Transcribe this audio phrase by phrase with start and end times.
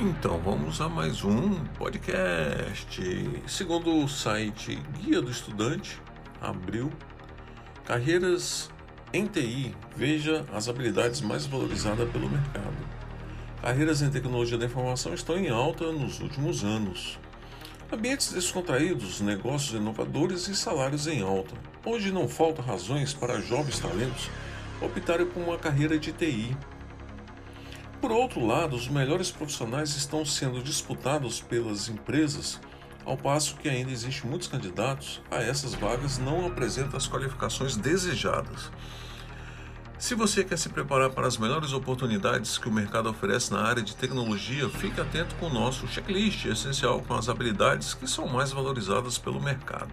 [0.00, 3.00] Então vamos a mais um podcast.
[3.48, 6.00] Segundo o site Guia do Estudante,
[6.40, 6.92] abril,
[7.84, 8.70] carreiras
[9.12, 12.76] em TI, veja as habilidades mais valorizadas pelo mercado.
[13.60, 17.18] Carreiras em tecnologia da informação estão em alta nos últimos anos.
[17.92, 21.56] Ambientes descontraídos, negócios inovadores e salários em alta.
[21.84, 24.30] Hoje não faltam razões para jovens talentos
[24.80, 26.56] optarem por uma carreira de TI
[28.00, 32.60] por outro lado, os melhores profissionais estão sendo disputados pelas empresas,
[33.04, 38.70] ao passo que ainda existem muitos candidatos a essas vagas não apresentam as qualificações desejadas.
[39.98, 43.82] Se você quer se preparar para as melhores oportunidades que o mercado oferece na área
[43.82, 48.52] de tecnologia, fique atento com o nosso checklist essencial com as habilidades que são mais
[48.52, 49.92] valorizadas pelo mercado.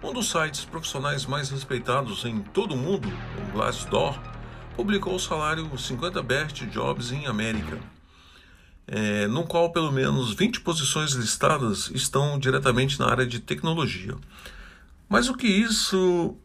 [0.00, 4.16] Um dos sites profissionais mais respeitados em todo o mundo, o Glassdoor,
[4.76, 7.78] publicou o salário 50 Best Jobs em América,
[8.86, 14.14] é, no qual pelo menos 20 posições listadas estão diretamente na área de tecnologia.
[15.08, 16.36] Mas o que isso,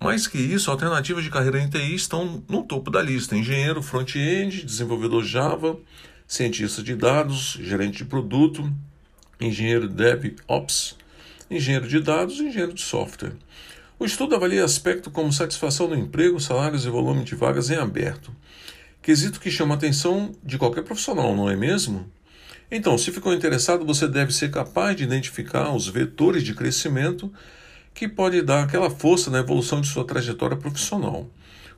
[0.00, 4.64] mais que isso, alternativas de carreira em TI estão no topo da lista: engenheiro front-end,
[4.64, 5.78] desenvolvedor Java,
[6.26, 8.72] cientista de dados, gerente de produto,
[9.38, 10.96] engenheiro DevOps,
[11.50, 13.34] engenheiro de dados e engenheiro de software.
[13.98, 18.30] O estudo avalia aspectos como satisfação do emprego, salários e volume de vagas em aberto.
[19.00, 22.06] Quesito que chama a atenção de qualquer profissional, não é mesmo?
[22.70, 27.32] Então, se ficou interessado, você deve ser capaz de identificar os vetores de crescimento
[27.94, 31.26] que pode dar aquela força na evolução de sua trajetória profissional.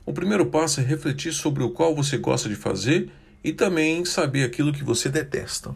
[0.05, 3.09] O primeiro passo é refletir sobre o qual você gosta de fazer
[3.41, 5.73] e também saber aquilo que você detesta.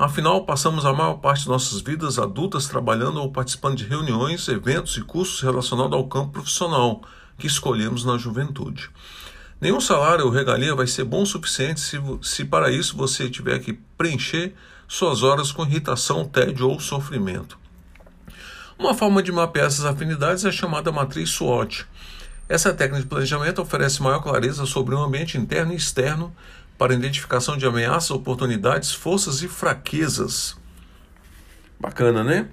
[0.00, 4.96] Afinal, passamos a maior parte de nossas vidas adultas trabalhando ou participando de reuniões, eventos
[4.96, 7.02] e cursos relacionados ao campo profissional
[7.36, 8.88] que escolhemos na juventude.
[9.60, 13.58] Nenhum salário ou regalia vai ser bom o suficiente se, se para isso você tiver
[13.58, 14.54] que preencher
[14.88, 17.58] suas horas com irritação, tédio ou sofrimento.
[18.78, 21.86] Uma forma de mapear essas afinidades é chamada matriz SWOT.
[22.48, 26.34] Essa técnica de planejamento oferece maior clareza sobre o ambiente interno e externo
[26.80, 30.56] para identificação de ameaças, oportunidades, forças e fraquezas.
[31.78, 32.48] Bacana, né?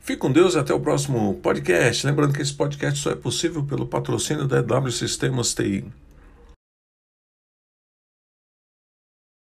[0.00, 2.06] Fique com Deus e até o próximo podcast.
[2.06, 5.84] Lembrando que esse podcast só é possível pelo patrocínio da EW Sistemas TI.